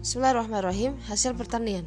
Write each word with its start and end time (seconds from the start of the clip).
Bismillahirrahmanirrahim. 0.00 0.96
Hasil 1.12 1.36
pertanian. 1.36 1.84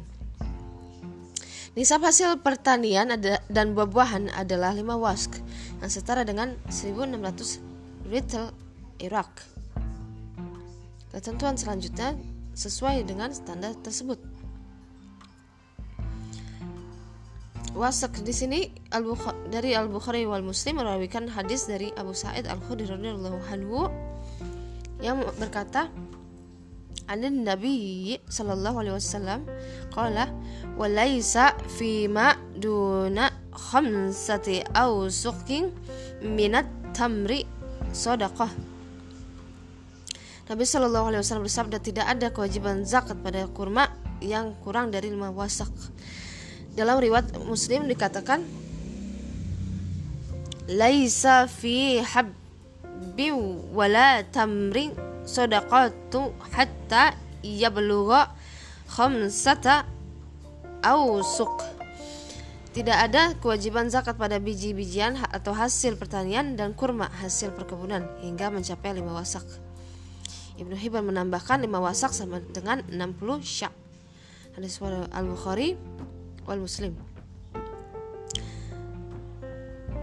Nisab 1.74 2.06
hasil 2.06 2.38
pertanian 2.46 3.10
ada, 3.10 3.42
dan 3.50 3.74
buah-buahan 3.74 4.30
adalah 4.38 4.70
5 4.70 4.86
wask 5.02 5.34
yang 5.82 5.90
setara 5.90 6.22
dengan 6.22 6.54
1600 6.70 7.58
ritel 8.06 8.54
Irak. 9.02 9.42
Ketentuan 11.10 11.58
selanjutnya 11.58 12.14
sesuai 12.54 13.02
dengan 13.02 13.34
standar 13.34 13.74
tersebut. 13.82 14.22
Wasak 17.74 18.22
di 18.22 18.30
sini 18.30 18.70
Al 18.94 19.02
dari 19.50 19.74
Al 19.74 19.90
Bukhari 19.90 20.22
wal 20.22 20.46
Muslim 20.46 20.78
merawikan 20.78 21.26
hadis 21.26 21.66
dari 21.66 21.90
Abu 21.98 22.14
Sa'id 22.14 22.46
Al 22.46 22.62
Khudri 22.62 22.86
radhiyallahu 22.86 23.42
anhu 23.50 23.90
yang 25.02 25.18
berkata 25.42 25.90
ada 27.04 27.28
Nabi 27.28 28.16
sallallahu 28.28 28.80
alaihi 28.80 28.96
wasallam 28.96 29.44
qala 29.92 30.32
wa 30.74 30.86
laisa 30.88 31.52
fi 31.76 32.08
ma 32.08 32.32
duna 32.56 33.28
khamsati 33.52 34.64
aw 34.72 35.06
suqin 35.12 35.68
minat 36.24 36.66
tamri 36.96 37.44
sadaqah. 37.92 38.50
Nabi 40.44 40.60
Shallallahu 40.68 41.08
Alaihi 41.08 41.24
Wasallam 41.24 41.48
bersabda 41.48 41.80
tidak 41.80 42.04
ada 42.04 42.28
kewajiban 42.28 42.84
zakat 42.84 43.16
pada 43.24 43.48
kurma 43.48 43.88
yang 44.20 44.52
kurang 44.60 44.92
dari 44.92 45.08
lima 45.08 45.32
wasak 45.32 45.72
dalam 46.76 47.00
riwayat 47.00 47.32
Muslim 47.48 47.88
dikatakan 47.88 48.44
laisa 50.68 51.48
fi 51.48 51.96
habbi 52.04 53.32
wala 53.72 54.20
tamrin 54.28 54.92
sadaqatu 55.24 56.32
hatta 56.52 57.16
yablugha 57.42 58.32
khamsata 58.88 59.84
ausuk 60.84 61.74
tidak 62.74 62.98
ada 63.06 63.38
kewajiban 63.38 63.86
zakat 63.86 64.18
pada 64.18 64.42
biji-bijian 64.42 65.14
atau 65.30 65.54
hasil 65.54 65.94
pertanian 65.94 66.58
dan 66.58 66.74
kurma 66.74 67.06
hasil 67.22 67.54
perkebunan 67.54 68.02
hingga 68.18 68.50
mencapai 68.50 68.98
lima 68.98 69.14
wasak. 69.14 69.46
Ibnu 70.58 70.74
Hibban 70.74 71.06
menambahkan 71.06 71.62
lima 71.62 71.78
wasak 71.78 72.10
sama 72.10 72.42
dengan 72.42 72.82
60 72.90 73.46
syak. 73.46 73.70
Hadis 74.58 74.82
Al-Bukhari 74.82 75.78
wal 76.50 76.66
muslim 76.66 76.98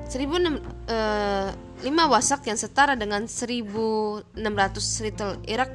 1006 0.08 0.60
eh, 0.92 1.50
5 1.82 1.90
wasak 2.14 2.46
yang 2.46 2.62
setara 2.62 2.94
dengan 2.94 3.26
1600 3.26 4.38
ritel 5.02 5.42
Irak 5.50 5.74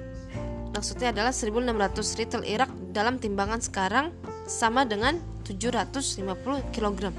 maksudnya 0.71 1.11
adalah 1.11 1.35
1600 1.35 2.19
ritel 2.23 2.43
Irak 2.47 2.71
dalam 2.95 3.19
timbangan 3.19 3.59
sekarang 3.59 4.15
sama 4.47 4.87
dengan 4.87 5.19
750 5.43 6.23
kg 6.71 7.11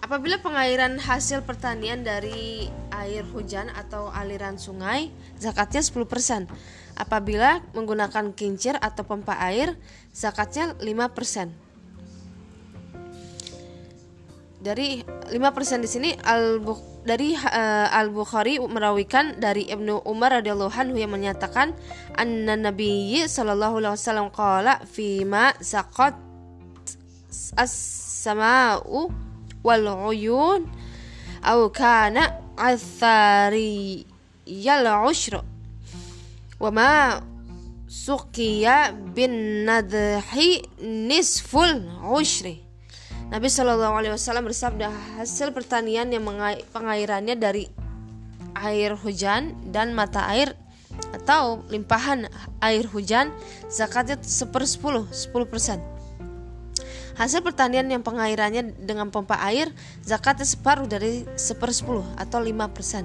Apabila 0.00 0.36
pengairan 0.36 1.00
hasil 1.00 1.48
pertanian 1.48 2.04
dari 2.04 2.68
air 2.92 3.24
hujan 3.32 3.72
atau 3.72 4.12
aliran 4.12 4.60
sungai, 4.60 5.08
zakatnya 5.40 5.80
10%. 5.80 6.44
Apabila 6.92 7.64
menggunakan 7.72 8.36
kincir 8.36 8.76
atau 8.84 9.00
pompa 9.08 9.32
air, 9.40 9.72
zakatnya 10.12 10.76
5%. 10.76 11.63
Dari 14.64 15.04
5% 15.04 15.84
di 15.84 15.88
sini 15.92 16.10
al 16.24 16.64
dari 17.04 17.36
uh, 17.36 17.88
Al 17.92 18.08
Bukhari 18.08 18.56
merawikan 18.56 19.36
dari 19.36 19.68
Ibnu 19.68 20.08
Umar 20.08 20.40
radhiyallahu 20.40 20.72
anhu 20.72 20.96
yang 20.96 21.12
menyatakan 21.12 21.76
anna 22.16 22.56
Nabi 22.56 23.20
sallallahu 23.28 23.84
alaihi 23.84 23.92
wasallam 23.92 24.32
qala 24.32 24.80
fi 24.88 25.20
ma 25.28 25.52
saqat 25.60 26.16
as-sama'u 27.60 29.12
wal 29.60 29.86
uyun 30.08 30.64
au 31.44 31.68
kana 31.68 32.40
athari 32.56 34.08
yal 34.48 34.88
ushra 35.04 35.44
wa 36.56 36.72
ma 36.72 37.20
suqiya 37.84 38.96
bin 39.12 39.68
nadhi 39.68 40.64
nisful 40.80 41.84
ushri 42.16 42.63
Nabi 43.34 43.50
Shallallahu 43.50 43.98
Alaihi 43.98 44.14
Wasallam 44.14 44.46
bersabda 44.46 44.94
hasil 45.18 45.50
pertanian 45.50 46.06
yang 46.06 46.22
pengairannya 46.70 47.34
dari 47.34 47.66
air 48.54 48.94
hujan 48.94 49.58
dan 49.74 49.90
mata 49.90 50.30
air 50.30 50.54
atau 51.10 51.66
limpahan 51.66 52.30
air 52.62 52.86
hujan 52.86 53.34
zakatnya 53.66 54.22
sepersepuluh 54.22 55.10
sepuluh 55.10 55.50
persen 55.50 55.82
Hasil 57.18 57.42
pertanian 57.42 57.90
yang 57.90 58.06
pengairannya 58.06 58.70
dengan 58.78 59.10
pompa 59.10 59.42
air 59.42 59.66
zakatnya 60.06 60.46
separuh 60.46 60.86
dari 60.86 61.26
sepersepuluh 61.34 62.06
atau 62.14 62.38
lima 62.38 62.70
persen. 62.70 63.02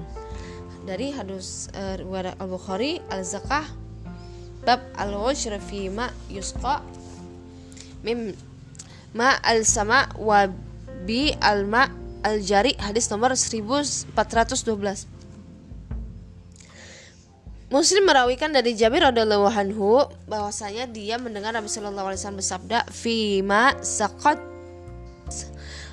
Dari 0.85 1.09
hadis 1.09 1.73
uh, 1.73 1.97
Al 1.97 2.45
Bukhari 2.45 3.01
al 3.09 3.25
zakah 3.25 3.65
bab 4.61 4.93
al 4.93 5.33
fi 5.57 5.89
ma 5.89 6.05
yusqa 6.29 6.85
mim 8.05 8.37
ma 9.13 9.37
al 9.41 9.65
sama 9.65 10.09
wa 10.17 10.45
bi 11.05 11.33
al 11.41 11.65
ma 11.65 11.89
al 12.21 12.43
jari 12.43 12.75
hadis 12.77 13.09
nomor 13.09 13.33
1412 13.33 15.19
Muslim 17.69 18.01
merawikan 18.09 18.49
dari 18.49 18.73
Jabir 18.73 19.05
radhiallahu 19.05 19.45
anhu 19.45 20.01
bahwasanya 20.25 20.89
dia 20.89 21.21
mendengar 21.21 21.53
Nabi 21.53 21.69
Shallallahu 21.69 22.09
alaihi 22.09 22.17
wasallam 22.17 22.41
bersabda 22.41 22.89
fima 22.89 23.77
saqat 23.85 24.41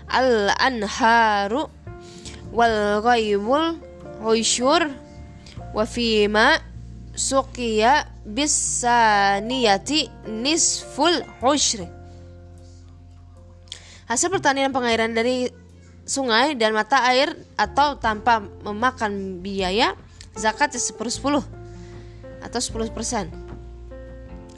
al 0.09 0.57
anharu 0.57 1.69
wal 2.49 3.05
ghaibul 3.05 3.77
usyur 4.25 4.89
wa 5.77 5.85
fima 5.85 6.57
suqiya 7.13 8.09
bisaniyati 8.25 10.09
nisful 10.33 11.13
usyri 11.45 11.96
Hasil 14.07 14.31
pertanian 14.31 14.71
pengairan 14.71 15.19
dari 15.19 15.51
sungai 16.07 16.55
dan 16.55 16.71
mata 16.71 17.03
air 17.11 17.35
atau 17.59 17.99
tanpa 17.99 18.39
memakan 18.63 19.43
biaya 19.43 19.99
zakat 20.39 20.79
sepersepuluh 20.79 21.43
atau 22.39 22.61
10%. 22.63 22.95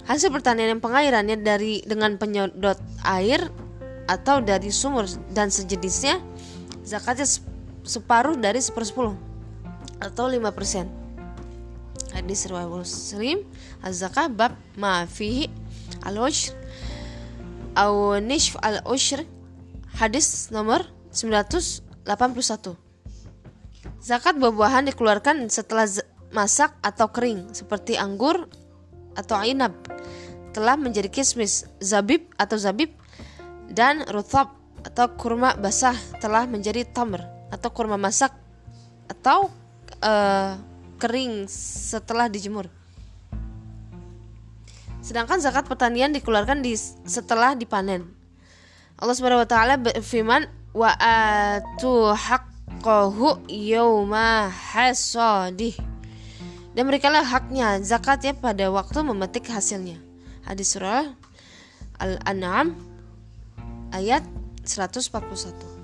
Hasil 0.05 0.29
pertanian 0.29 0.77
yang 0.77 0.85
pengairannya 0.85 1.41
dari 1.41 1.81
dengan 1.81 2.21
penyedot 2.21 2.77
air 3.09 3.49
atau 4.05 4.45
dari 4.45 4.69
sumur 4.69 5.09
dan 5.33 5.49
sejenisnya 5.49 6.21
zakatnya 6.85 7.29
separuh 7.89 8.37
dari 8.37 8.61
sepersepuluh 8.61 9.17
atau 10.01 10.29
5%. 10.29 10.45
Hadis 12.13 12.45
riwayat 12.45 12.69
Muslim 12.69 13.49
az-zakah 13.81 14.29
bab 14.29 14.53
ma 14.77 15.09
fihi 15.09 15.49
al-ushr 16.05 16.53
au 17.77 18.17
nishf 18.21 18.57
al-ushr 18.61 19.38
hadis 19.99 20.55
nomor 20.55 20.87
981. 21.11 22.79
Zakat 23.99 24.39
buah-buahan 24.39 24.87
dikeluarkan 24.95 25.51
setelah 25.51 25.91
masak 26.31 26.71
atau 26.87 27.11
kering 27.11 27.51
seperti 27.51 27.99
anggur 27.99 28.47
atau 29.19 29.43
inab 29.43 29.75
telah 30.55 30.79
menjadi 30.79 31.11
kismis, 31.11 31.67
zabib 31.83 32.31
atau 32.39 32.55
zabib 32.55 32.95
dan 33.75 34.07
rutab 34.15 34.55
atau 34.87 35.11
kurma 35.19 35.59
basah 35.59 35.99
telah 36.23 36.47
menjadi 36.47 36.87
tamr 36.87 37.21
atau 37.51 37.69
kurma 37.75 37.99
masak 37.99 38.31
atau 39.11 39.51
uh, 39.99 40.55
kering 41.03 41.51
setelah 41.51 42.31
dijemur. 42.31 42.71
Sedangkan 45.03 45.43
zakat 45.43 45.67
pertanian 45.67 46.15
dikeluarkan 46.15 46.63
di 46.63 46.79
setelah 47.03 47.59
dipanen. 47.59 48.18
Allah 48.99 49.15
Subhanahu 49.15 49.47
wa 49.47 49.49
taala 49.49 49.79
berfirman 49.79 50.51
wa 50.75 50.91
atu 50.99 52.11
haqqahu 52.11 53.47
yauma 53.47 54.51
hasadih 54.51 55.79
dan 56.75 56.83
berikanlah 56.83 57.23
haknya 57.23 57.79
zakatnya 57.79 58.35
pada 58.35 58.67
waktu 58.75 58.99
memetik 59.07 59.47
hasilnya. 59.51 60.03
Hadis 60.43 60.75
surah 60.75 61.15
Al-An'am 62.03 62.75
ayat 63.95 64.27
141. 64.67 65.78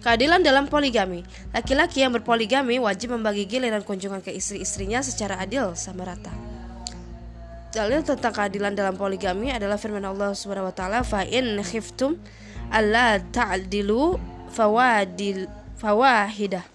Keadilan 0.00 0.40
dalam 0.40 0.64
poligami 0.64 1.22
Laki-laki 1.52 2.00
yang 2.00 2.16
berpoligami 2.16 2.80
wajib 2.80 3.12
membagi 3.12 3.44
giliran 3.44 3.84
kunjungan 3.84 4.24
ke 4.24 4.32
istri-istrinya 4.32 5.04
secara 5.04 5.36
adil 5.36 5.76
sama 5.76 6.08
rata 6.08 6.32
dalil 7.70 8.02
tentang 8.02 8.34
keadilan 8.34 8.74
dalam 8.74 8.98
poligami 8.98 9.54
adalah 9.54 9.78
firman 9.78 10.02
Allah 10.02 10.34
Subhanahu 10.34 10.70
wa 10.70 10.74
taala 10.74 11.06
fa 11.06 11.22
in 11.22 11.62
khiftum 11.62 12.18
alla 12.66 13.22
ta'dilu 13.22 14.18
fawadil 14.50 15.46
fawahidah 15.78 16.66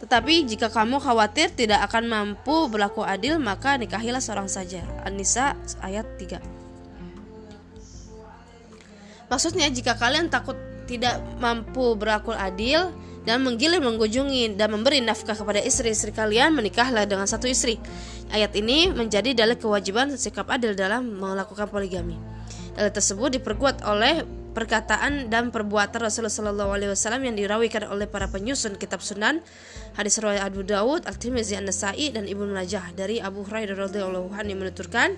Tetapi 0.00 0.42
jika 0.42 0.74
kamu 0.74 0.98
khawatir 0.98 1.54
tidak 1.54 1.86
akan 1.86 2.10
mampu 2.10 2.66
berlaku 2.66 3.06
adil 3.06 3.38
maka 3.38 3.78
nikahilah 3.78 4.18
seorang 4.18 4.50
saja. 4.50 4.82
An-Nisa 5.06 5.54
ayat 5.86 6.02
3. 6.18 6.59
Maksudnya 9.30 9.70
jika 9.70 9.94
kalian 9.94 10.26
takut 10.26 10.58
tidak 10.90 11.22
mampu 11.38 11.94
berlaku 11.94 12.34
adil 12.34 12.90
dan 13.22 13.46
menggilir 13.46 13.78
mengunjungi 13.78 14.58
dan 14.58 14.74
memberi 14.74 14.98
nafkah 14.98 15.38
kepada 15.38 15.62
istri-istri 15.62 16.10
kalian 16.10 16.50
menikahlah 16.50 17.06
dengan 17.06 17.30
satu 17.30 17.46
istri. 17.46 17.78
Ayat 18.34 18.50
ini 18.58 18.90
menjadi 18.90 19.30
dalil 19.32 19.54
kewajiban 19.54 20.10
sikap 20.18 20.50
adil 20.50 20.74
dalam 20.74 21.14
melakukan 21.14 21.70
poligami. 21.70 22.18
Dalil 22.74 22.90
tersebut 22.90 23.38
diperkuat 23.38 23.86
oleh 23.86 24.26
perkataan 24.50 25.30
dan 25.30 25.54
perbuatan 25.54 26.02
Rasulullah 26.02 26.32
Shallallahu 26.32 26.70
Alaihi 26.74 26.90
Wasallam 26.90 27.22
yang 27.22 27.38
dirawikan 27.38 27.86
oleh 27.86 28.10
para 28.10 28.26
penyusun 28.26 28.74
kitab 28.74 28.98
Sunan 28.98 29.38
hadis 29.94 30.18
riwayat 30.18 30.42
Abu 30.42 30.66
Dawud, 30.66 31.06
Al 31.06 31.14
Tirmizi, 31.14 31.54
An 31.54 31.70
Nasai 31.70 32.10
dan 32.10 32.26
Ibnu 32.26 32.50
Majah 32.50 32.90
dari 32.98 33.22
Abu 33.22 33.46
Hurairah 33.46 33.78
radhiyallahu 33.78 34.34
anhu 34.34 34.58
menuturkan 34.58 35.14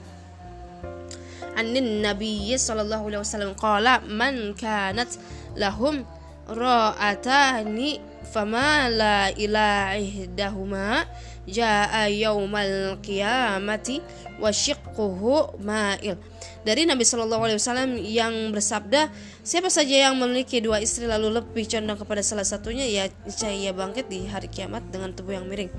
Anin 1.56 2.00
Nabi 2.00 2.52
sallallahu 2.56 3.12
alaihi 3.12 3.22
wasallam 3.22 3.52
qala 3.58 4.00
man 4.08 4.56
kanat 4.56 5.20
lahum 5.56 6.04
ra'atani 6.49 8.00
fama 8.32 8.88
la 8.88 9.28
ila 9.37 9.93
ihdahuma 10.00 11.04
jaa 11.44 12.08
yaumal 12.08 12.96
qiyamati 13.04 14.00
wa 14.40 14.49
shiqquhu 14.49 15.60
ma'il. 15.60 16.16
Dari 16.62 16.87
Nabi 16.87 17.02
Shallallahu 17.02 17.43
Alaihi 17.43 17.58
Wasallam 17.58 17.99
yang 17.99 18.54
bersabda 18.54 19.10
siapa 19.43 19.66
saja 19.66 20.06
yang 20.06 20.14
memiliki 20.14 20.62
dua 20.62 20.78
istri 20.78 21.10
lalu 21.10 21.43
lebih 21.43 21.66
condong 21.66 21.99
kepada 21.99 22.22
salah 22.22 22.46
satunya 22.46 22.87
ya 22.87 23.04
ia 23.50 23.75
bangkit 23.75 24.06
di 24.06 24.31
hari 24.31 24.46
kiamat 24.46 24.87
dengan 24.94 25.10
tubuh 25.10 25.34
yang 25.34 25.50
miring. 25.50 25.75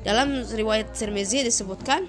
Dalam 0.00 0.48
riwayat 0.48 0.96
Tirmizi 0.96 1.44
disebutkan 1.44 2.08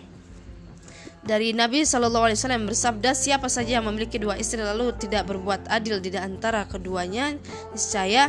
dari 1.23 1.55
Nabi 1.55 1.87
Shallallahu 1.87 2.27
Alaihi 2.27 2.39
Wasallam 2.39 2.67
bersabda 2.67 3.15
siapa 3.15 3.47
saja 3.47 3.79
yang 3.79 3.87
memiliki 3.87 4.19
dua 4.19 4.35
istri 4.35 4.59
lalu 4.59 4.91
tidak 4.99 5.23
berbuat 5.31 5.71
adil 5.71 6.03
di 6.03 6.11
antara 6.19 6.67
keduanya 6.67 7.39
niscaya 7.71 8.27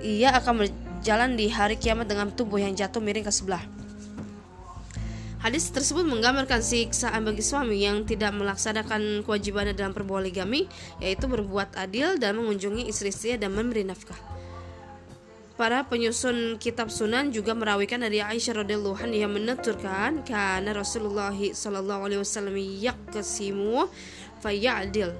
ia 0.00 0.32
akan 0.32 0.64
berjalan 0.64 1.36
di 1.36 1.52
hari 1.52 1.76
kiamat 1.76 2.08
dengan 2.08 2.32
tubuh 2.32 2.56
yang 2.56 2.72
jatuh 2.72 3.04
miring 3.04 3.28
ke 3.28 3.32
sebelah 3.32 3.60
Hadis 5.38 5.70
tersebut 5.70 6.02
menggambarkan 6.02 6.58
siksaan 6.58 7.22
bagi 7.22 7.46
suami 7.46 7.78
yang 7.78 8.02
tidak 8.02 8.34
melaksanakan 8.34 9.22
kewajibannya 9.22 9.70
dalam 9.70 9.94
perpoligami, 9.94 10.66
yaitu 10.98 11.30
berbuat 11.30 11.78
adil 11.78 12.18
dan 12.18 12.34
mengunjungi 12.42 12.90
istri-istrinya 12.90 13.46
dan 13.46 13.54
memberi 13.54 13.86
nafkah. 13.86 14.18
Para 15.58 15.82
penyusun 15.82 16.54
kitab 16.62 16.86
Sunan 16.86 17.34
juga 17.34 17.50
merawikan 17.50 17.98
dari 17.98 18.22
Aisyah 18.22 18.62
radhiyallahu 18.62 18.94
anha 18.94 19.26
yang 19.26 19.34
menuturkan 19.34 20.22
karena 20.22 20.70
Rasulullah 20.70 21.34
sallallahu 21.34 22.06
alaihi 22.06 22.22
wasallam 22.22 22.54
yaqsimu 22.54 23.90
fayadil 24.38 25.18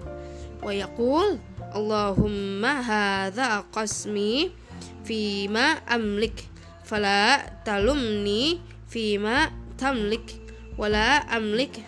wa 0.62 0.70
yaqul 0.70 1.42
Allahumma 1.74 2.86
hadza 2.86 3.66
qasmi 3.74 4.54
fima 5.02 5.82
amlik 5.90 6.46
fala 6.86 7.42
talumni 7.66 8.62
fima 8.86 9.50
tamlik 9.74 10.38
wala 10.78 11.26
amlik 11.34 11.82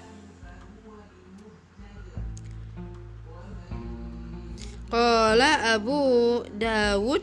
Qala 4.91 5.79
Abu 5.79 6.03
Dawud 6.51 7.23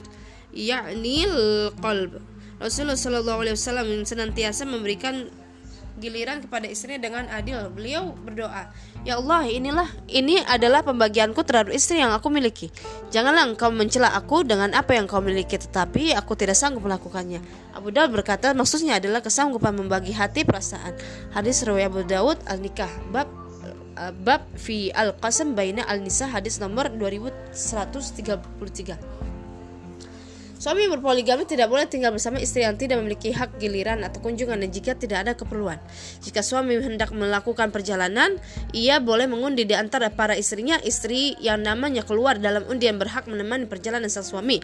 yakni 0.53 1.25
qalb 1.79 2.21
Rasulullah 2.57 2.97
Shallallahu 2.97 3.39
Alaihi 3.45 3.53
Wasallam 3.53 4.01
senantiasa 4.01 4.65
memberikan 4.65 5.29
giliran 5.97 6.45
kepada 6.45 6.69
istrinya 6.69 7.01
dengan 7.01 7.25
adil. 7.33 7.73
Beliau 7.73 8.13
berdoa, 8.13 8.69
"Ya 9.01 9.17
Allah, 9.17 9.49
inilah 9.49 9.89
ini 10.09 10.37
adalah 10.45 10.85
pembagianku 10.85 11.41
terhadap 11.41 11.73
istri 11.73 11.97
yang 12.01 12.13
aku 12.13 12.29
miliki. 12.29 12.69
Janganlah 13.09 13.49
engkau 13.49 13.73
mencela 13.73 14.13
aku 14.13 14.45
dengan 14.45 14.73
apa 14.77 14.93
yang 14.93 15.09
kau 15.09 15.21
miliki, 15.21 15.57
tetapi 15.57 16.13
aku 16.13 16.35
tidak 16.37 16.55
sanggup 16.57 16.85
melakukannya." 16.85 17.41
Abu 17.73 17.91
Daud 17.93 18.11
berkata, 18.13 18.53
maksudnya 18.53 18.97
adalah 19.01 19.21
kesanggupan 19.21 19.73
membagi 19.73 20.13
hati 20.13 20.45
perasaan. 20.45 20.93
Hadis 21.33 21.65
riwayat 21.65 21.89
Abu 21.93 22.03
Daud 22.05 22.37
Al-Nikah 22.45 22.89
bab 23.13 23.27
bab 24.21 24.45
fi 24.53 24.93
al-qasam 24.93 25.57
baina 25.57 25.81
al-nisa 25.89 26.29
hadis 26.29 26.61
nomor 26.61 26.93
2133. 26.93 29.16
Suami 30.67 30.83
berpoligami 30.91 31.47
tidak 31.47 31.71
boleh 31.71 31.87
tinggal 31.87 32.11
bersama 32.11 32.43
istri 32.43 32.67
yang 32.67 32.75
tidak 32.75 32.99
memiliki 32.99 33.31
hak 33.31 33.55
giliran 33.55 34.03
atau 34.03 34.19
kunjungan 34.19 34.59
dan 34.59 34.67
jika 34.67 34.99
tidak 34.99 35.23
ada 35.23 35.31
keperluan. 35.31 35.79
Jika 36.19 36.43
suami 36.43 36.75
hendak 36.75 37.15
melakukan 37.15 37.71
perjalanan, 37.71 38.35
ia 38.75 38.99
boleh 38.99 39.31
mengundi 39.31 39.63
di 39.63 39.71
antara 39.71 40.11
para 40.11 40.35
istrinya 40.35 40.75
istri 40.83 41.39
yang 41.39 41.63
namanya 41.63 42.03
keluar 42.03 42.35
dalam 42.35 42.67
undian 42.67 42.99
berhak 42.99 43.31
menemani 43.31 43.63
perjalanan 43.63 44.11
sang 44.11 44.27
suami, 44.27 44.59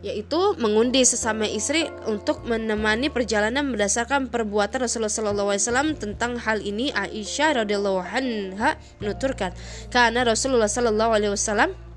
yaitu 0.00 0.56
mengundi 0.56 1.04
sesama 1.04 1.44
istri 1.44 1.84
untuk 2.08 2.48
menemani 2.48 3.12
perjalanan 3.12 3.76
berdasarkan 3.76 4.32
perbuatan 4.32 4.88
Rasulullah 4.88 5.12
SAW 5.52 6.00
tentang 6.00 6.40
hal 6.40 6.64
ini 6.64 6.96
Aisyah 6.96 7.60
radhiyallahu 7.60 8.00
anha 8.00 8.80
menuturkan 9.04 9.52
karena 9.92 10.24
Rasulullah 10.24 10.72
SAW 10.72 11.91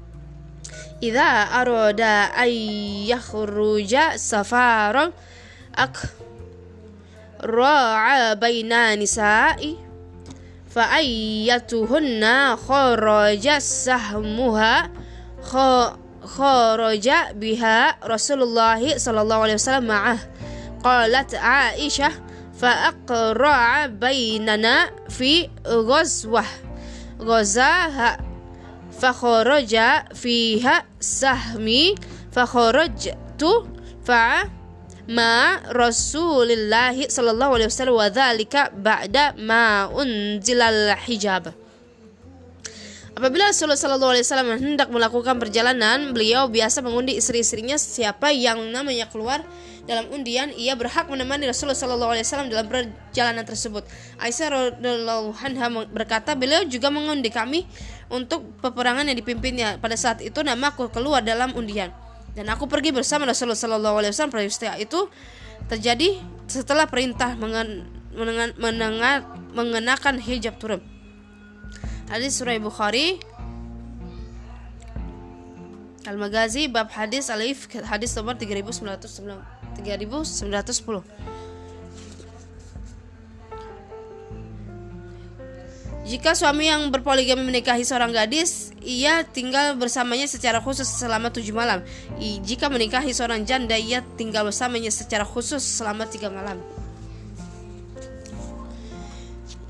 إذا 1.02 1.22
أراد 1.60 2.00
أن 2.00 2.48
يخرج 3.08 3.96
سفارا 4.16 5.12
أقرع 7.42 8.32
بين 8.32 8.98
نساء 8.98 9.76
فأيتهن 10.70 12.56
خرج 12.56 13.58
سهمها 13.58 14.90
خرج 16.24 17.10
بها 17.34 18.06
رسول 18.06 18.42
الله 18.42 18.98
صلى 18.98 19.22
الله 19.22 19.36
عليه 19.36 19.54
وسلم 19.54 19.84
معه 19.86 20.18
قالت 20.84 21.34
عائشة 21.34 22.10
فأقرع 22.60 23.86
بيننا 23.86 24.90
في 25.08 25.48
غزوة 25.66 26.44
غزاها 27.20 28.18
fakharaja 28.95 30.07
fiha 30.15 30.87
sahmi 30.97 31.95
fakharajtu 32.31 33.67
fa 34.01 34.47
ma 35.05 35.61
Rasulillahi 35.69 37.11
sallallahu 37.11 37.59
alaihi 37.59 37.69
wasallam 37.69 37.95
wa 37.99 38.09
dzalika 38.09 38.73
ba'da 38.73 39.37
ma 39.37 39.91
unzilal 39.93 40.97
hijab 41.05 41.53
Apabila 43.15 43.47
Rasulullah 43.47 43.79
Sallallahu 43.79 44.11
Alaihi 44.11 44.27
Wasallam 44.27 44.49
hendak 44.59 44.91
melakukan 44.91 45.39
perjalanan, 45.39 46.11
beliau 46.11 46.51
biasa 46.51 46.83
mengundi 46.83 47.15
istri-istrinya 47.15 47.79
siapa 47.79 48.35
yang 48.35 48.59
namanya 48.75 49.07
keluar 49.07 49.39
dalam 49.87 50.11
undian, 50.11 50.51
ia 50.51 50.75
berhak 50.75 51.07
menemani 51.07 51.47
Rasulullah 51.47 51.79
Sallallahu 51.79 52.11
Alaihi 52.11 52.27
Wasallam 52.27 52.51
dalam 52.51 52.67
perjalanan 52.67 53.47
tersebut. 53.47 53.87
Aisyah 54.19 54.75
radhiallahu 54.75 55.31
anha 55.31 55.67
berkata, 55.87 56.35
beliau 56.35 56.67
juga 56.67 56.91
mengundi 56.91 57.31
kami 57.31 57.63
untuk 58.09 58.45
peperangan 58.61 59.07
yang 59.09 59.17
dipimpinnya. 59.17 59.81
Pada 59.81 59.97
saat 59.97 60.21
itu 60.21 60.41
nama 60.45 60.71
aku 60.73 60.89
keluar 60.93 61.25
dalam 61.25 61.53
undian 61.57 61.89
dan 62.35 62.51
aku 62.51 62.67
pergi 62.67 62.91
bersama 62.91 63.23
Rasulullah 63.23 63.57
Sallallahu 63.57 63.95
Alaihi 64.03 64.11
Wasallam. 64.11 64.33
Peristiwa 64.35 64.75
itu 64.75 65.07
terjadi 65.71 66.19
setelah 66.45 66.85
perintah 66.85 67.33
mengen, 67.39 67.87
menengan, 68.59 69.23
mengenakan 69.55 70.19
hijab 70.19 70.59
turun. 70.59 70.83
Hadis 72.11 72.37
surah 72.37 72.53
Bukhari 72.61 73.17
Al-Maghazi 76.05 76.69
bab 76.69 76.93
hadis 76.93 77.33
alif 77.33 77.65
hadis 77.81 78.13
nomor 78.13 78.37
3910 78.37 79.81
Jika 86.05 86.37
suami 86.37 86.69
yang 86.69 86.93
berpoligami 86.93 87.41
menikahi 87.41 87.81
seorang 87.81 88.13
gadis, 88.13 88.69
ia 88.85 89.25
tinggal 89.25 89.73
bersamanya 89.73 90.29
secara 90.29 90.61
khusus 90.61 90.85
selama 90.85 91.33
tujuh 91.33 91.49
malam. 91.49 91.81
Jika 92.21 92.69
menikahi 92.69 93.09
seorang 93.09 93.41
janda, 93.41 93.73
ia 93.73 94.05
tinggal 94.13 94.45
bersamanya 94.45 94.93
secara 94.93 95.25
khusus 95.25 95.65
selama 95.65 96.05
tiga 96.05 96.29
malam. 96.29 96.61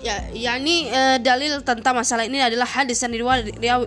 Ya, 0.03 0.21
yakni 0.35 0.85
e, 0.91 1.17
dalil 1.17 1.65
tentang 1.65 1.97
masalah 1.97 2.29
ini 2.29 2.37
adalah 2.37 2.69
hadis 2.69 3.01
yang 3.01 3.15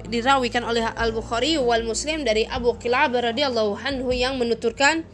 dirawikan 0.09 0.67
oleh 0.67 0.83
Al 0.83 1.14
Bukhari 1.14 1.55
wal 1.62 1.87
Muslim 1.87 2.26
dari 2.26 2.43
Abu 2.43 2.75
Kilab 2.75 3.14
radhiyallahu 3.14 3.78
anhu 3.78 4.11
yang 4.11 4.35
menuturkan 4.35 5.07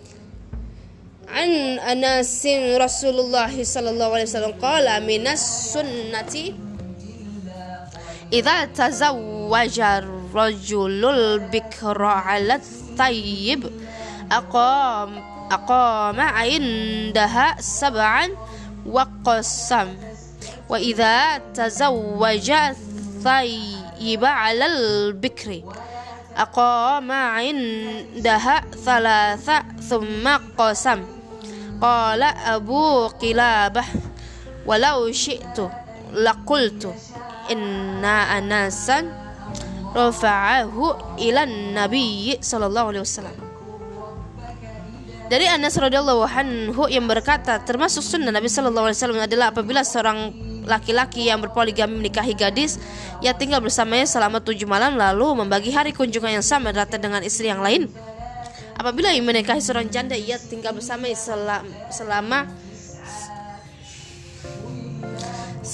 an 1.28 1.50
Anasin 1.84 2.80
Rasulullah 2.80 3.52
sallallahu 3.52 4.16
alaihi 4.16 4.28
wasallam 4.32 4.56
qala 4.56 4.96
minas 5.04 5.44
sunnati 5.76 6.63
إذا 8.32 8.64
تزوج 8.64 9.80
الرجل 9.80 11.04
البكر 11.04 12.04
على 12.04 12.54
الطيب 12.54 13.70
أقام 14.32 15.10
أقام 15.52 16.20
عندها 16.20 17.56
سبعا 17.60 18.28
وقسم. 18.86 19.88
وإذا 20.68 21.38
تزوج 21.38 22.50
الطيب 22.50 24.24
على 24.24 24.66
البكر 24.66 25.62
أقام 26.36 27.12
عندها 27.12 28.64
ثلاثة 28.84 29.62
ثم 29.88 30.28
قسم. 30.58 31.04
قال 31.82 32.22
أبو 32.22 33.06
قلابة 33.06 33.84
ولو 34.66 35.12
شئت 35.12 35.70
لقلت. 36.12 36.94
inna 37.50 38.30
anasan 38.34 39.08
rafa'ahu 39.94 41.18
ilan 41.22 41.76
nabiyyi 41.76 42.42
sallallahu 42.42 42.90
alaihi 42.92 43.04
wasallam. 43.06 43.36
Dari 45.24 45.48
Anas 45.48 45.72
radhiyallahu 45.80 46.20
anhu 46.28 46.84
yang 46.92 47.08
berkata 47.08 47.56
termasuk 47.64 48.04
sunnah 48.04 48.28
Nabi 48.28 48.52
sallallahu 48.52 48.92
alaihi 48.92 48.98
wasallam 49.00 49.24
adalah 49.24 49.56
apabila 49.56 49.80
seorang 49.80 50.36
laki-laki 50.68 51.32
yang 51.32 51.40
berpoligami 51.40 51.96
menikahi 51.96 52.36
gadis 52.36 52.76
ia 53.24 53.32
tinggal 53.32 53.64
bersamanya 53.64 54.04
selama 54.04 54.40
tujuh 54.44 54.68
malam 54.68 54.96
lalu 55.00 55.44
membagi 55.44 55.72
hari 55.72 55.96
kunjungan 55.96 56.40
yang 56.40 56.44
sama 56.44 56.76
rata 56.76 57.00
dengan 57.00 57.24
istri 57.24 57.48
yang 57.48 57.64
lain. 57.64 57.88
Apabila 58.76 59.16
ia 59.16 59.24
menikahi 59.24 59.64
seorang 59.64 59.88
janda 59.88 60.12
ia 60.12 60.36
tinggal 60.36 60.76
bersama 60.76 61.08
selama, 61.16 61.64
selama 61.88 62.38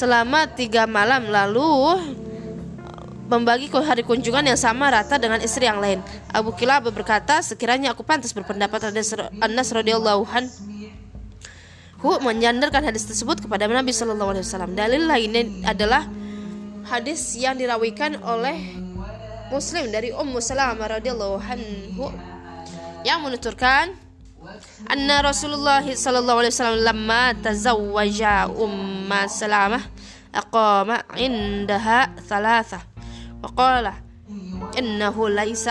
selama 0.00 0.49
tiga 0.49 0.88
malam 0.88 1.28
lalu 1.28 2.00
membagi 3.28 3.69
hari 3.69 4.00
kunjungan 4.00 4.42
yang 4.49 4.57
sama 4.57 4.88
rata 4.88 5.21
dengan 5.21 5.38
istri 5.45 5.69
yang 5.69 5.76
lain. 5.76 6.00
Abu 6.33 6.57
Kilab 6.57 6.88
berkata, 6.88 7.45
sekiranya 7.45 7.92
aku 7.92 8.00
pantas 8.00 8.33
berpendapat 8.33 8.90
Anas 9.45 9.69
radhiyallahu 9.71 10.25
anhu 10.25 12.09
menyandarkan 12.25 12.80
hadis 12.80 13.04
tersebut 13.04 13.45
kepada 13.45 13.69
Nabi 13.69 13.92
Shallallahu 13.92 14.33
alaihi 14.33 14.45
wasallam. 14.49 14.73
Dalil 14.73 15.04
lainnya 15.04 15.45
adalah 15.69 16.09
hadis 16.88 17.37
yang 17.37 17.61
dirawikan 17.61 18.16
oleh 18.25 18.57
Muslim 19.52 19.92
dari 19.92 20.11
Ummu 20.16 20.40
Salamah 20.40 20.97
radhiyallahu 20.97 21.37
anhu 21.45 22.09
yang 23.04 23.21
menuturkan 23.21 23.92
أن 24.93 25.21
رسول 25.21 25.53
الله 25.55 25.95
صلى 25.95 26.19
الله 26.19 26.35
عليه 26.35 26.47
وسلم 26.47 26.85
لما 26.85 27.33
تزوج 27.33 28.23
أم 28.23 29.27
سلامة 29.27 29.81
أقام 30.35 30.99
عندها 31.11 32.15
ثلاثة 32.29 32.79
وقال 33.43 33.93
إنه 34.79 35.29
ليس 35.29 35.71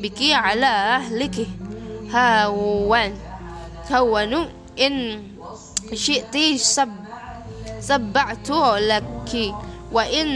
بك 0.00 0.20
على 0.22 0.66
أهلك. 0.66 1.46
هون 2.12 3.18
هون 3.92 4.48
إن 4.80 5.22
شئت 5.94 6.36
سب 6.56 6.92
سبعت 7.80 8.50
لك 8.78 9.54
وإن 9.92 10.28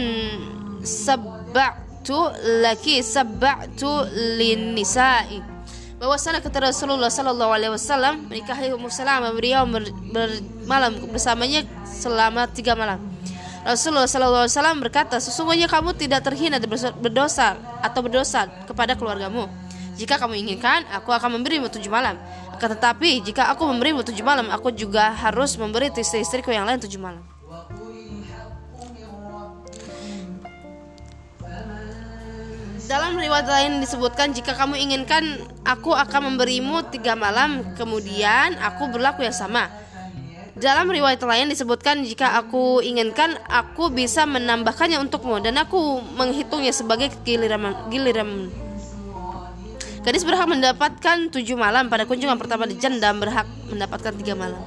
سبعت 0.83 2.09
لك 2.43 3.01
سبعت 3.01 3.83
للنساء. 4.13 5.52
Bahwasanya 6.03 6.43
kata 6.43 6.67
Rasulullah 6.67 7.07
Sallallahu 7.07 7.51
Alaihi 7.55 7.71
Wasallam 7.71 8.27
menikahi 8.27 8.75
Ummu 8.75 8.91
Salamah 8.91 9.31
beliau 9.31 9.63
bermalam 10.11 10.99
bersamanya 11.07 11.63
selama 11.87 12.43
tiga 12.51 12.75
malam 12.75 12.99
Rasulullah 13.63 14.11
SAW 14.11 14.75
berkata, 14.83 15.15
sesungguhnya 15.23 15.71
kamu 15.71 15.95
tidak 15.95 16.27
terhina 16.27 16.59
berdosa 16.99 17.55
atau 17.79 18.03
berdosa 18.03 18.51
kepada 18.67 18.91
keluargamu. 18.91 19.47
Jika 19.95 20.19
kamu 20.19 20.35
inginkan, 20.35 20.83
aku 20.91 21.15
akan 21.15 21.39
memberimu 21.39 21.71
tujuh 21.71 21.87
malam. 21.87 22.19
Akan 22.51 22.75
tetapi, 22.75 23.23
jika 23.23 23.47
aku 23.55 23.63
memberimu 23.63 24.03
tujuh 24.03 24.19
malam, 24.19 24.51
aku 24.51 24.67
juga 24.75 25.15
harus 25.15 25.55
memberi 25.55 25.87
istri-istriku 25.95 26.51
yang 26.51 26.67
lain 26.67 26.83
tujuh 26.83 26.99
malam. 26.99 27.23
Dalam 32.93 33.17
riwayat 33.17 33.49
lain 33.49 33.81
disebutkan 33.81 34.37
jika 34.37 34.53
kamu 34.53 34.77
inginkan 34.77 35.41
aku 35.65 35.97
akan 35.97 36.29
memberimu 36.29 36.93
tiga 36.93 37.17
malam 37.17 37.73
kemudian 37.73 38.53
aku 38.61 38.85
berlaku 38.93 39.25
yang 39.25 39.33
sama. 39.33 39.65
Dalam 40.53 40.85
riwayat 40.85 41.17
lain 41.25 41.49
disebutkan 41.49 42.05
jika 42.05 42.37
aku 42.37 42.85
inginkan 42.85 43.33
aku 43.49 43.89
bisa 43.89 44.29
menambahkannya 44.29 45.01
untukmu. 45.01 45.41
Dan 45.41 45.57
aku 45.57 46.05
menghitungnya 46.13 46.69
sebagai 46.69 47.09
giliran 47.25 47.89
giliran. 47.89 48.53
Gadis 50.05 50.21
berhak 50.21 50.45
mendapatkan 50.45 51.33
tujuh 51.33 51.57
malam 51.57 51.89
pada 51.89 52.05
kunjungan 52.05 52.37
pertama 52.37 52.69
di 52.69 52.77
janda 52.77 53.09
berhak 53.09 53.49
mendapatkan 53.73 54.13
tiga 54.21 54.37
malam. 54.37 54.61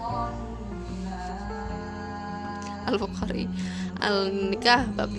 Al 2.91 2.99
Bukhari 2.99 3.47
Al 4.03 4.35
Nikah 4.51 4.83
bab 4.99 5.15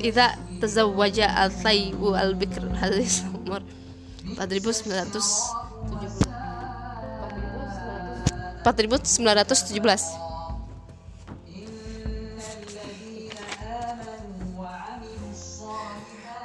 tazawwaja 0.57 1.29
al 1.31 1.49
thaybu 1.53 2.13
al 2.17 2.33
bikr 2.35 2.65
hadis 2.77 3.23
nomor 3.25 3.61
4970 4.35 5.77
4917 8.65 10.27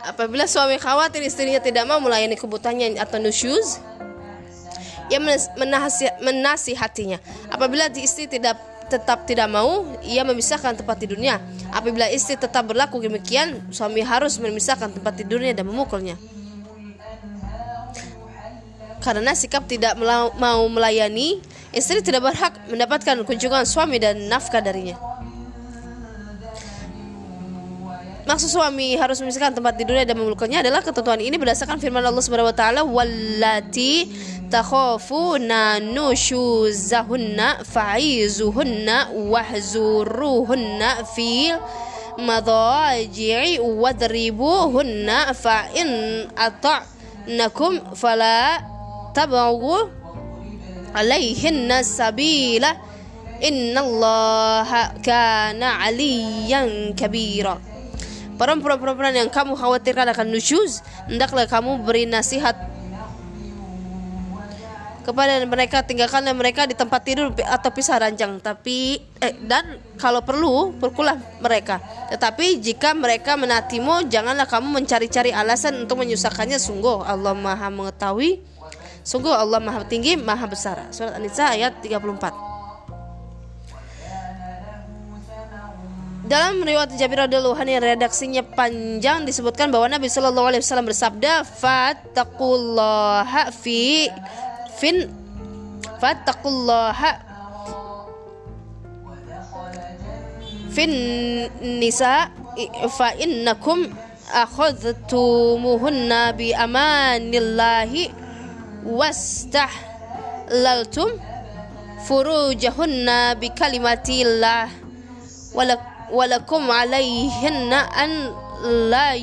Apabila 0.03 0.51
suami 0.51 0.77
khawatir 0.83 1.23
istrinya 1.23 1.63
tidak 1.63 1.87
mau 1.87 2.03
melayani 2.03 2.35
kebutuhannya 2.35 2.99
atau 2.99 3.23
nusyuz, 3.23 3.79
ia 5.07 5.23
menasihatinya. 6.19 7.23
Apabila 7.49 7.87
istri 7.95 8.27
tidak 8.27 8.59
tetap 8.93 9.25
tidak 9.25 9.49
mau, 9.49 9.89
ia 10.05 10.21
memisahkan 10.21 10.77
tempat 10.77 11.01
tidurnya. 11.01 11.41
Apabila 11.73 12.05
istri 12.13 12.37
tetap 12.37 12.69
berlaku 12.69 13.01
demikian, 13.01 13.65
suami 13.73 14.05
harus 14.05 14.37
memisahkan 14.37 14.93
tempat 14.93 15.17
tidurnya 15.17 15.57
dan 15.57 15.65
memukulnya. 15.65 16.21
Karena 19.01 19.33
sikap 19.33 19.67
tidak 19.67 19.97
mau 20.37 20.63
melayani, 20.69 21.41
istri 21.73 22.05
tidak 22.05 22.29
berhak 22.29 22.55
mendapatkan 22.71 23.25
kunjungan 23.27 23.67
suami 23.67 23.99
dan 23.99 24.31
nafkah 24.31 24.63
darinya. 24.63 25.12
Maksud 28.23 28.55
suami 28.55 28.95
harus 28.95 29.19
memisahkan 29.19 29.59
tempat 29.59 29.75
tidurnya 29.75 30.07
dan 30.07 30.15
memeluknya 30.15 30.63
adalah 30.63 30.79
ketentuan 30.79 31.19
ini 31.19 31.35
berdasarkan 31.43 31.83
firman 31.83 32.07
Allah 32.07 32.23
Subhanahu 32.23 32.55
wa 32.55 32.57
taala 32.57 32.87
wallati 32.87 34.07
takhafuna 34.47 35.83
nushuzahunna 35.83 37.67
fa'izuhunna 37.67 39.11
wahzuruhunna 39.27 41.03
fil 41.11 41.59
madaji'i 42.23 43.59
wadribuhunna 43.59 45.35
fa 45.35 45.67
in 45.75 45.91
ata'nakum 46.39 47.99
fala 47.99 48.63
tabghu 49.19 49.91
alaihinna 50.95 51.83
sabila. 51.83 52.95
Innallaha 53.43 55.03
kana 55.03 55.83
aliyan 55.83 56.95
kabira 56.95 57.72
Perempuan-perempuan 58.43 59.15
yang 59.15 59.31
kamu 59.31 59.55
khawatirkan 59.55 60.11
akan 60.11 60.35
nusyuz, 60.35 60.83
hendaklah 61.07 61.47
kamu 61.47 61.87
beri 61.87 62.11
nasihat 62.11 62.59
kepada 65.07 65.47
mereka 65.47 65.87
tinggalkanlah 65.87 66.35
mereka 66.35 66.67
di 66.67 66.75
tempat 66.75 67.07
tidur 67.07 67.31
atau 67.39 67.71
pisah 67.71 68.03
ranjang. 68.03 68.43
Tapi 68.43 68.99
eh, 69.23 69.35
dan 69.47 69.79
kalau 69.95 70.27
perlu 70.27 70.75
perkulah 70.75 71.15
mereka. 71.39 71.79
Tetapi 72.11 72.59
jika 72.59 72.99
mereka 72.99 73.39
menatimu 73.39 74.11
janganlah 74.11 74.51
kamu 74.51 74.83
mencari-cari 74.83 75.31
alasan 75.31 75.87
untuk 75.87 76.03
menyusahkannya. 76.03 76.59
Sungguh 76.59 77.07
Allah 77.07 77.39
Maha 77.39 77.71
mengetahui. 77.71 78.43
Sungguh 79.07 79.31
Allah 79.31 79.63
Maha 79.63 79.87
tinggi 79.87 80.19
Maha 80.19 80.51
besar. 80.51 80.91
Surat 80.91 81.15
An-Nisa 81.15 81.47
ayat 81.47 81.79
34 81.79 82.52
Dalam 86.33 86.65
riwayat 86.65 86.97
Jabir 86.97 87.29
radhiyallahu 87.29 87.61
anhu 87.61 87.77
yang 87.77 87.85
redaksinya 87.85 88.41
panjang 88.41 89.29
disebutkan 89.29 89.69
bahwa 89.69 89.93
Nabi 89.93 90.09
Shallallahu 90.09 90.49
alaihi 90.49 90.65
wasallam 90.65 90.89
bersabda, 90.89 91.45
"Fattaqullaha 91.45 93.53
fi 93.53 94.09
fin 94.81 95.13
fattaqullaha 96.01 97.21
fin 100.73 100.89
nisa 101.61 102.33
fa 102.97 103.13
innakum 103.21 103.93
akhadhtumuhunna 104.33 106.33
bi 106.33 106.57
amanillahi 106.57 108.09
wastahlaltum 108.89 111.13
furujahunna 112.09 113.37
bi 113.37 113.53
kalimatillah. 113.53 114.81
Walakum 115.53 115.92
ولكم 116.13 116.71
عليهن 116.71 117.73
أن 117.73 118.33
لا 118.91 119.15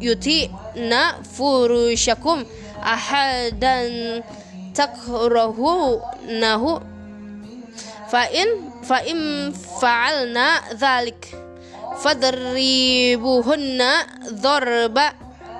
يطيعن 0.00 1.12
فرشكم 1.38 2.44
أحدا 2.82 3.78
تكرهونه. 4.74 6.80
فإن 8.08 8.46
فإن 8.82 9.52
فعلنا 9.80 10.60
ذلك 10.74 11.38
فضربوهن 11.96 13.82
ضرب 14.30 14.98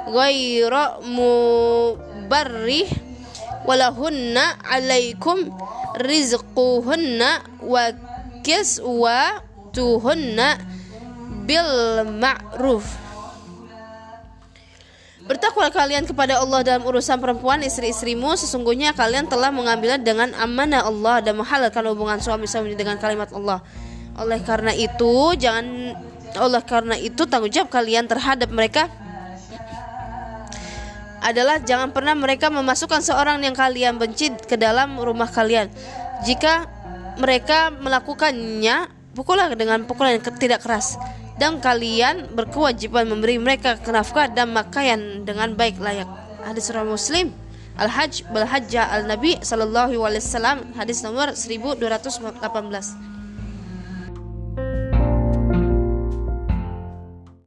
غير 0.09 0.89
مبرح 1.03 2.87
ولهن 3.67 4.39
عليكم 4.65 5.59
رزقهن 5.97 7.25
وكسوة 7.63 9.44
wa 9.75 10.07
kiswatuhunna 10.07 10.49
bil 11.45 11.71
ma'ruf 12.07 12.87
Bertakwalah 15.25 15.73
kalian 15.73 16.05
kepada 16.05 16.37
Allah 16.37 16.61
dalam 16.61 16.85
urusan 16.85 17.17
perempuan 17.17 17.65
istri-istrimu 17.65 18.37
Sesungguhnya 18.37 18.93
kalian 18.93 19.25
telah 19.25 19.49
mengambilnya 19.49 19.97
dengan 19.97 20.37
amanah 20.37 20.85
Allah 20.85 21.25
Dan 21.25 21.41
menghalalkan 21.41 21.81
hubungan 21.89 22.21
suami-suami 22.21 22.77
dengan 22.77 23.01
kalimat 23.01 23.33
Allah 23.33 23.65
Oleh 24.21 24.45
karena 24.45 24.77
itu 24.77 25.33
Jangan 25.41 25.97
oleh 26.35 26.63
karena 26.67 26.99
itu 26.99 27.25
tanggung 27.31 27.49
jawab 27.49 27.71
kalian 27.71 28.11
terhadap 28.11 28.51
mereka 28.51 28.91
adalah 31.25 31.57
jangan 31.57 31.89
pernah 31.95 32.13
mereka 32.13 32.53
memasukkan 32.53 33.01
seorang 33.01 33.41
yang 33.41 33.57
kalian 33.57 33.97
benci 33.97 34.35
ke 34.45 34.61
dalam 34.61 35.01
rumah 35.01 35.31
kalian. 35.31 35.73
Jika 36.27 36.69
mereka 37.17 37.73
melakukannya, 37.73 39.04
pukullah 39.15 39.55
dengan 39.55 39.87
pukulan 39.87 40.19
yang 40.19 40.25
tidak 40.37 40.61
keras. 40.67 40.99
Dan 41.35 41.59
kalian 41.59 42.31
berkewajiban 42.31 43.11
memberi 43.11 43.43
mereka 43.43 43.75
nafkah 43.91 44.31
dan 44.31 44.55
pakaian 44.55 45.27
dengan 45.27 45.55
baik 45.55 45.83
layak. 45.83 46.07
Hadis 46.47 46.71
surah 46.71 46.87
Muslim 46.87 47.35
Al-Hajj 47.75 48.31
Bal 48.31 48.47
Hajjah 48.47 48.87
Al-Nabi 48.87 49.43
sallallahu 49.43 49.99
alaihi 49.99 50.23
wasallam 50.23 50.63
hadis 50.79 51.03
nomor 51.03 51.35
1218. 51.35 53.14